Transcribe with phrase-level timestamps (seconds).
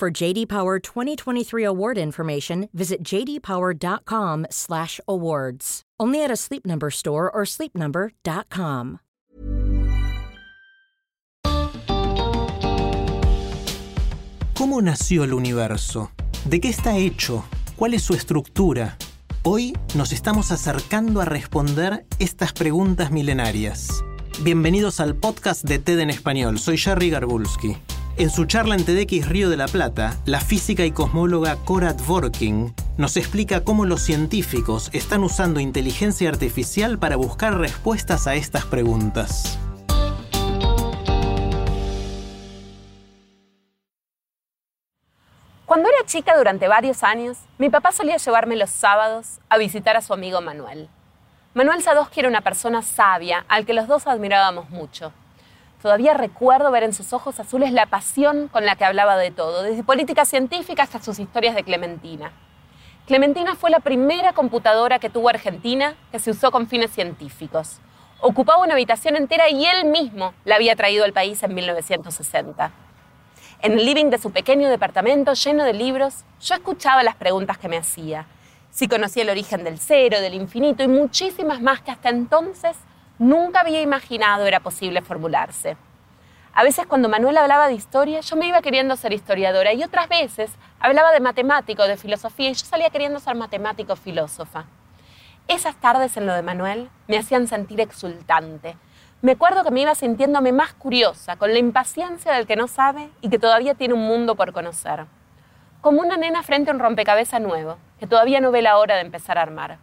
[0.00, 5.82] For JD Power 2023 award information, visit jdpower.com/awards.
[6.00, 9.00] Only at a Sleep Number store or sleepnumber.com.
[14.54, 16.12] ¿Cómo nació el universo?
[16.46, 17.44] ¿De qué está hecho?
[17.76, 18.96] ¿Cuál es su estructura?
[19.42, 24.02] Hoy nos estamos acercando a responder estas preguntas milenarias.
[24.42, 26.58] Bienvenidos al podcast de TED en español.
[26.58, 27.76] Soy Jerry Garbulski.
[28.16, 32.74] En su charla en TEDx Río de la Plata, la física y cosmóloga Cora Dworkin
[32.98, 39.58] nos explica cómo los científicos están usando inteligencia artificial para buscar respuestas a estas preguntas.
[45.64, 50.02] Cuando era chica durante varios años, mi papá solía llevarme los sábados a visitar a
[50.02, 50.88] su amigo Manuel.
[51.54, 55.12] Manuel Sadowski era una persona sabia al que los dos admirábamos mucho.
[55.82, 59.62] Todavía recuerdo ver en sus ojos azules la pasión con la que hablaba de todo,
[59.62, 62.32] desde política científica hasta sus historias de Clementina.
[63.06, 67.80] Clementina fue la primera computadora que tuvo Argentina que se usó con fines científicos.
[68.20, 72.70] Ocupaba una habitación entera y él mismo la había traído al país en 1960.
[73.62, 77.68] En el living de su pequeño departamento lleno de libros, yo escuchaba las preguntas que
[77.68, 78.26] me hacía.
[78.70, 82.76] Si conocía el origen del cero, del infinito y muchísimas más que hasta entonces
[83.20, 85.76] nunca había imaginado era posible formularse.
[86.52, 90.08] A veces cuando Manuel hablaba de historia, yo me iba queriendo ser historiadora y otras
[90.08, 94.64] veces hablaba de matemático, de filosofía y yo salía queriendo ser matemático filósofa.
[95.46, 98.76] Esas tardes en lo de Manuel me hacían sentir exultante,
[99.22, 103.10] me acuerdo que me iba sintiéndome más curiosa, con la impaciencia del que no sabe
[103.20, 105.04] y que todavía tiene un mundo por conocer.
[105.82, 109.02] Como una nena frente a un rompecabezas nuevo, que todavía no ve la hora de
[109.02, 109.76] empezar a armar.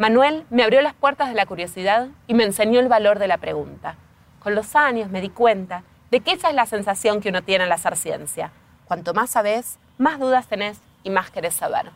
[0.00, 3.36] Manuel me abrió las puertas de la curiosidad y me enseñó el valor de la
[3.36, 3.96] pregunta.
[4.38, 7.64] Con los años me di cuenta de que esa es la sensación que uno tiene
[7.64, 8.50] al hacer ciencia.
[8.86, 11.90] Cuanto más sabes, más dudas tenés y más querés saber.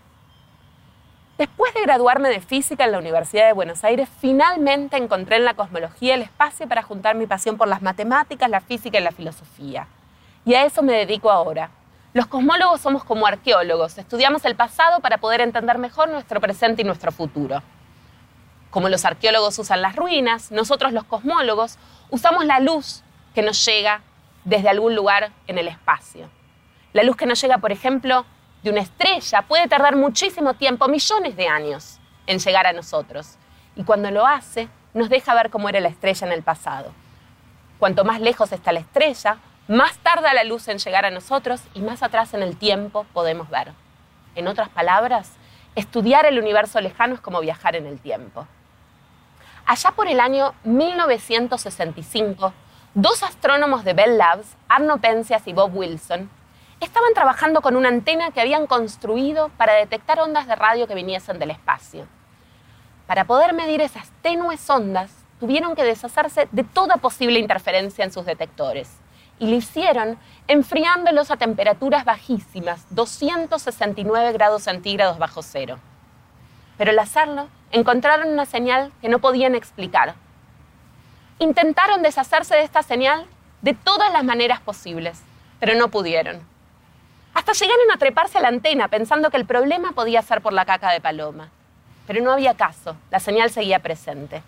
[1.39, 5.55] Después de graduarme de física en la Universidad de Buenos Aires, finalmente encontré en la
[5.55, 9.89] cosmología el espacio para juntar mi pasión por las matemáticas, la física y la filosofía.
[10.45, 11.71] Y a eso me dedico ahora.
[12.13, 16.85] Los cosmólogos somos como arqueólogos, estudiamos el pasado para poder entender mejor nuestro presente y
[16.85, 17.63] nuestro futuro.
[18.75, 21.79] Como los arqueólogos usan las ruinas, nosotros los cosmólogos
[22.11, 24.01] usamos la luz que nos llega
[24.43, 26.29] desde algún lugar en el espacio.
[26.93, 28.27] La luz que nos llega, por ejemplo,
[28.65, 33.37] de una estrella puede tardar muchísimo tiempo, millones de años, en llegar a nosotros.
[33.77, 36.91] Y cuando lo hace, nos deja ver cómo era la estrella en el pasado.
[37.79, 39.37] Cuanto más lejos está la estrella,
[39.69, 43.49] más tarda la luz en llegar a nosotros y más atrás en el tiempo podemos
[43.51, 43.71] ver.
[44.35, 45.31] En otras palabras,
[45.77, 48.49] estudiar el universo lejano es como viajar en el tiempo.
[49.67, 52.53] Allá por el año 1965,
[52.93, 56.29] dos astrónomos de Bell Labs, Arno Penzias y Bob Wilson,
[56.81, 61.39] estaban trabajando con una antena que habían construido para detectar ondas de radio que viniesen
[61.39, 62.07] del espacio.
[63.07, 65.11] Para poder medir esas tenues ondas,
[65.41, 68.91] tuvieron que deshacerse de toda posible interferencia en sus detectores.
[69.39, 75.79] Y lo hicieron enfriándolos a temperaturas bajísimas, 269 grados centígrados bajo cero.
[76.77, 80.15] Pero al hacerlo, encontraron una señal que no podían explicar.
[81.41, 83.27] Intentaron deshacerse de esta señal
[83.63, 85.21] de todas las maneras posibles,
[85.59, 86.41] pero no pudieron.
[87.35, 90.65] Hasta llegaron a treparse a la antena pensando que el problema podía ser por la
[90.65, 91.51] caca de paloma.
[92.07, 94.43] Pero no había caso, la señal seguía presente.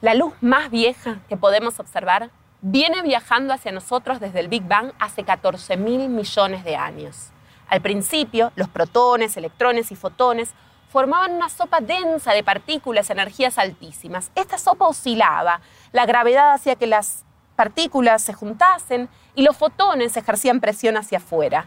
[0.00, 2.30] La luz más vieja que podemos observar
[2.60, 7.30] viene viajando hacia nosotros desde el Big Bang hace 14 mil millones de años.
[7.66, 10.54] Al principio, los protones, electrones y fotones
[10.96, 14.30] formaban una sopa densa de partículas, energías altísimas.
[14.34, 15.60] Esta sopa oscilaba,
[15.92, 17.22] la gravedad hacía que las
[17.54, 21.66] partículas se juntasen y los fotones ejercían presión hacia afuera.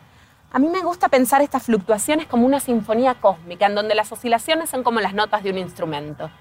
[0.52, 4.72] A mí me gusta pensar estas fluctuaciones como una sinfonía cósmica, en donde las oscilaciones
[4.72, 6.32] son como las notas de un instrumento.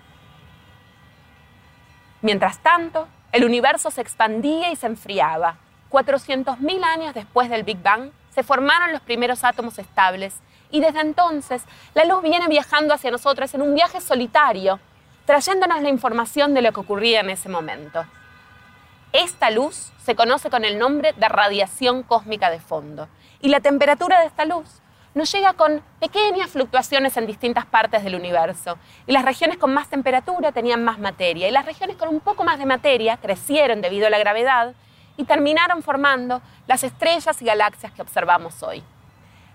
[2.22, 5.58] Mientras tanto, el universo se expandía y se enfriaba.
[5.90, 10.36] 400.000 años después del Big Bang, se formaron los primeros átomos estables
[10.70, 14.78] y desde entonces la luz viene viajando hacia nosotros en un viaje solitario,
[15.26, 18.06] trayéndonos la información de lo que ocurría en ese momento.
[19.12, 23.08] Esta luz se conoce con el nombre de radiación cósmica de fondo
[23.40, 24.82] y la temperatura de esta luz
[25.16, 28.78] nos llega con pequeñas fluctuaciones en distintas partes del universo.
[29.08, 32.44] Y las regiones con más temperatura tenían más materia y las regiones con un poco
[32.44, 34.74] más de materia crecieron debido a la gravedad
[35.18, 38.82] y terminaron formando las estrellas y galaxias que observamos hoy.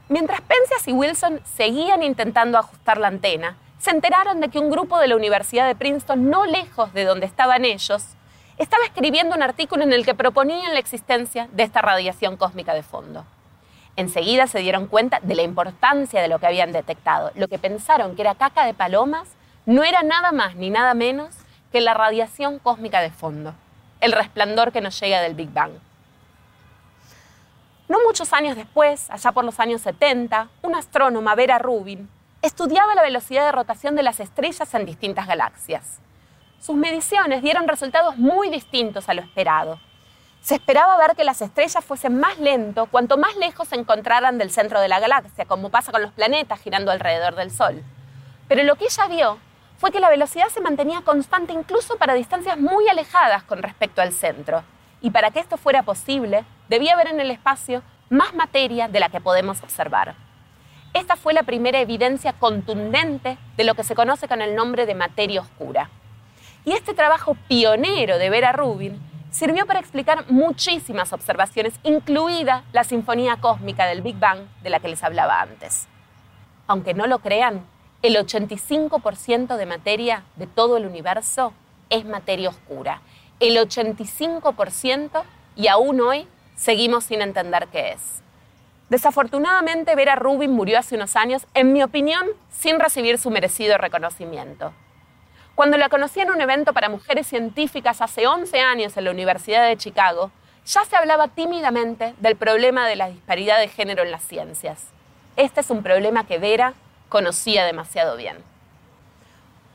[0.10, 5.00] Mientras Penzias y Wilson seguían intentando ajustar la antena, se enteraron de que un grupo
[5.00, 8.06] de la Universidad de Princeton, no lejos de donde estaban ellos,
[8.58, 12.84] estaba escribiendo un artículo en el que proponían la existencia de esta radiación cósmica de
[12.84, 13.26] fondo.
[13.96, 17.32] Enseguida se dieron cuenta de la importancia de lo que habían detectado.
[17.36, 19.30] Lo que pensaron que era caca de palomas
[19.66, 21.36] no era nada más ni nada menos
[21.72, 23.54] que la radiación cósmica de fondo,
[24.04, 25.72] el resplandor que nos llega del Big Bang.
[27.88, 32.10] No muchos años después, allá por los años 70, una astrónoma, Vera Rubin,
[32.42, 36.00] estudiaba la velocidad de rotación de las estrellas en distintas galaxias.
[36.60, 39.80] Sus mediciones dieron resultados muy distintos a lo esperado.
[40.42, 44.52] Se esperaba ver que las estrellas fuesen más lento cuanto más lejos se encontraran del
[44.52, 47.82] centro de la galaxia, como pasa con los planetas girando alrededor del Sol.
[48.50, 49.40] Pero lo que ella vio
[49.78, 54.14] fue que la velocidad se mantenía constante incluso para distancias muy alejadas con respecto al
[54.14, 54.64] centro.
[55.02, 59.10] Y para que esto fuera posible, debía haber en el espacio más materia de la
[59.10, 60.16] que podemos observar.
[60.94, 64.94] Esta fue la primera evidencia contundente de lo que se conoce con el nombre de
[64.94, 65.90] materia oscura.
[66.66, 73.38] Y este trabajo pionero de Vera Rubin sirvió para explicar muchísimas observaciones, incluida la sinfonía
[73.38, 75.88] cósmica del Big Bang de la que les hablaba antes.
[76.68, 77.66] Aunque no lo crean,
[78.04, 81.54] el 85% de materia de todo el universo
[81.90, 83.02] es materia oscura.
[83.40, 85.24] El 85%
[85.56, 88.22] y aún hoy seguimos sin entender qué es.
[88.90, 94.74] Desafortunadamente, Vera Rubin murió hace unos años, en mi opinión, sin recibir su merecido reconocimiento.
[95.56, 99.66] Cuando la conocí en un evento para mujeres científicas hace 11 años en la Universidad
[99.66, 100.30] de Chicago,
[100.66, 104.88] ya se hablaba tímidamente del problema de la disparidad de género en las ciencias.
[105.38, 106.74] Este es un problema que Vera
[107.14, 108.44] conocía demasiado bien.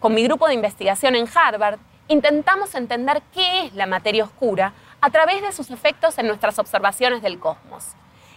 [0.00, 5.08] Con mi grupo de investigación en Harvard, intentamos entender qué es la materia oscura a
[5.11, 7.85] través de sus efectos en nuestras observaciones del cosmos.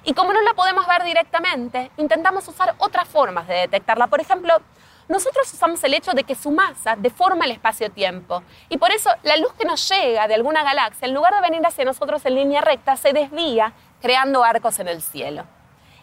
[0.03, 4.05] Y como no la podemos ver directamente, intentamos usar otras formas de detectarla.
[4.05, 4.53] Por ejemplo,
[5.09, 8.43] nosotros usamos el hecho de que su masa deforma el espacio-tiempo.
[8.69, 11.65] Y por eso la luz que nos llega de alguna galaxia, en lugar de venir
[11.65, 15.45] hacia nosotros en línea recta, se desvía creando arcos en el cielo.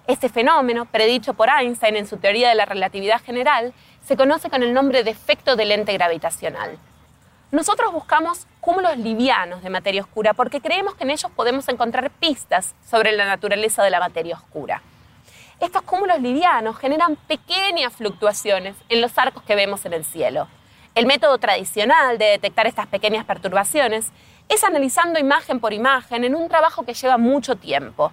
[0.08, 4.62] Este fenómeno, predicho por Einstein en su teoría de la relatividad general, se conoce con
[4.62, 6.78] el nombre de efecto de lente gravitacional.
[7.52, 12.74] Nosotros buscamos cúmulos livianos de materia oscura porque creemos que en ellos podemos encontrar pistas
[12.90, 14.80] sobre la naturaleza de la materia oscura.
[15.60, 20.48] Estos cúmulos livianos generan pequeñas fluctuaciones en los arcos que vemos en el cielo.
[20.94, 24.10] El método tradicional de detectar estas pequeñas perturbaciones
[24.48, 28.10] es analizando imagen por imagen en un trabajo que lleva mucho tiempo.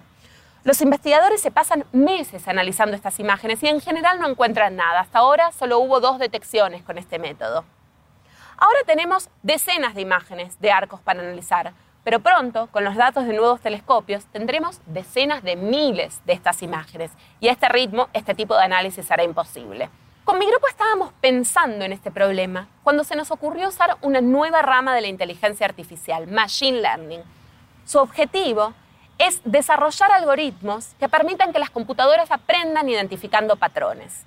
[0.66, 4.98] Los investigadores se pasan meses analizando estas imágenes y en general no encuentran nada.
[4.98, 7.64] Hasta ahora solo hubo dos detecciones con este método.
[8.56, 11.72] Ahora tenemos decenas de imágenes de arcos para analizar,
[12.02, 17.12] pero pronto, con los datos de nuevos telescopios, tendremos decenas de miles de estas imágenes.
[17.38, 19.88] Y a este ritmo, este tipo de análisis será imposible.
[20.24, 24.62] Con mi grupo estábamos pensando en este problema cuando se nos ocurrió usar una nueva
[24.62, 27.22] rama de la inteligencia artificial, Machine Learning.
[27.84, 28.74] Su objetivo
[29.18, 34.24] es desarrollar algoritmos que permitan que las computadoras aprendan identificando patrones.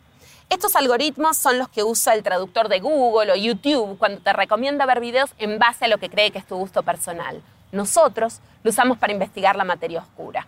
[0.50, 4.88] Estos algoritmos son los que usa el traductor de Google o YouTube cuando te recomienda
[4.88, 7.44] ver videos en base a lo que cree que es tu gusto personal.
[7.72, 10.48] Nosotros lo usamos para investigar la materia oscura.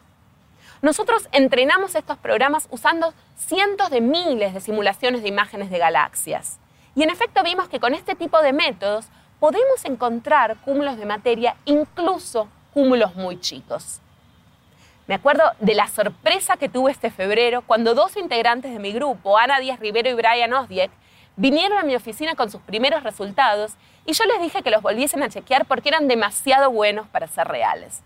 [0.81, 6.57] Nosotros entrenamos estos programas usando cientos de miles de simulaciones de imágenes de galaxias.
[6.95, 9.05] Y en efecto vimos que con este tipo de métodos
[9.39, 14.01] podemos encontrar cúmulos de materia, incluso cúmulos muy chicos.
[15.12, 19.38] Me acuerdo de la sorpresa que tuve este febrero cuando dos integrantes de mi grupo,
[19.38, 20.89] Ana Díaz Rivero y Brian Osdieck,
[21.36, 23.74] vinieron a mi oficina con sus primeros resultados
[24.06, 27.50] y yo les dije que los volviesen a chequear porque eran demasiado buenos para ser
[27.50, 28.03] reales.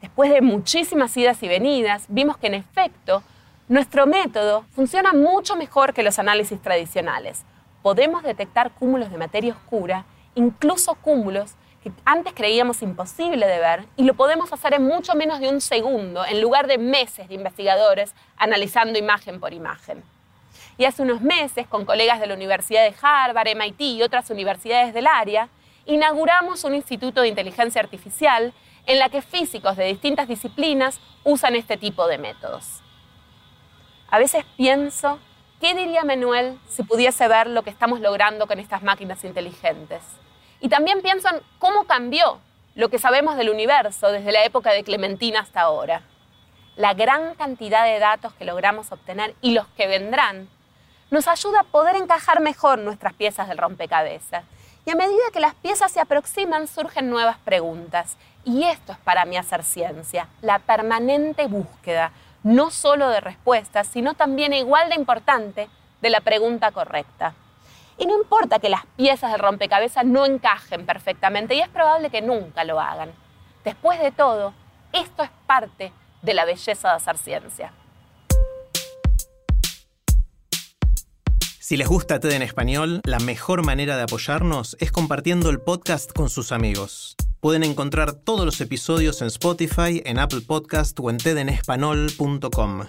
[0.00, 3.22] Después de muchísimas idas y venidas, vimos que en efecto
[3.68, 7.44] nuestro método funciona mucho mejor que los análisis tradicionales.
[7.82, 14.04] Podemos detectar cúmulos de materia oscura, incluso cúmulos que antes creíamos imposible de ver, y
[14.04, 18.14] lo podemos hacer en mucho menos de un segundo, en lugar de meses de investigadores
[18.36, 20.04] analizando imagen por imagen.
[20.78, 24.94] Y hace unos meses, con colegas de la Universidad de Harvard, MIT y otras universidades
[24.94, 25.48] del área,
[25.86, 28.54] inauguramos un instituto de inteligencia artificial
[28.86, 32.80] en la que físicos de distintas disciplinas usan este tipo de métodos.
[34.08, 35.18] A veces pienso,
[35.60, 40.02] ¿qué diría Manuel si pudiese ver lo que estamos logrando con estas máquinas inteligentes?
[40.62, 42.38] Y también pienso en cómo cambió
[42.76, 46.02] lo que sabemos del universo desde la época de Clementina hasta ahora.
[46.76, 50.48] la gran cantidad de datos que logramos obtener y los que vendrán,
[51.10, 54.44] nos ayuda a poder encajar mejor nuestras piezas del rompecabezas.
[54.86, 58.16] Y a medida que las piezas se aproximan, surgen nuevas preguntas.
[58.44, 64.14] Y esto es para mí hacer ciencia, la permanente búsqueda, no solo de respuestas, sino
[64.14, 65.68] también igual de importante,
[66.00, 67.34] de la pregunta correcta.
[67.98, 72.22] Y no importa que las piezas del rompecabezas no encajen perfectamente, y es probable que
[72.22, 73.12] nunca lo hagan.
[73.64, 74.54] Después de todo,
[74.92, 77.72] esto es parte de la belleza de hacer ciencia.
[81.60, 86.12] Si les gusta TED en español, la mejor manera de apoyarnos es compartiendo el podcast
[86.12, 87.16] con sus amigos.
[87.40, 92.82] Pueden encontrar todos los episodios en Spotify, en Apple Podcast o en tedenespanol.com.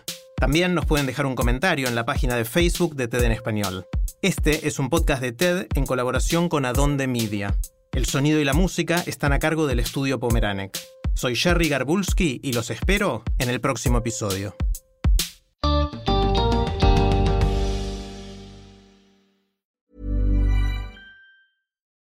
[0.44, 3.88] También nos pueden dejar un comentario en la página de Facebook de TED en español.
[4.22, 7.56] Este es un podcast de TED en colaboración con Adonde Media.
[7.94, 10.78] El sonido y la música están a cargo del estudio Pomeranek.
[11.14, 14.54] Soy Jerry Garbulski y los espero en el próximo episodio.